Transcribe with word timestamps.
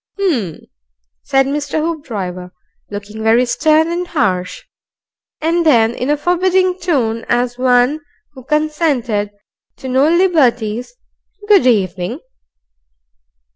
"H'm," 0.19 0.61
said 1.21 1.45
Mr. 1.45 1.79
Hoopdriver, 1.79 2.51
looking 2.89 3.21
very 3.21 3.45
stern 3.45 3.87
and 3.87 4.07
harsh. 4.07 4.63
And 5.39 5.63
then 5.63 5.93
in 5.93 6.09
a 6.09 6.17
forbidding 6.17 6.79
tone, 6.79 7.23
as 7.29 7.59
one 7.59 7.99
who 8.33 8.43
consented 8.43 9.29
to 9.75 9.87
no 9.87 10.09
liberties, 10.09 10.95
"Good 11.47 11.67
evening." 11.67 12.19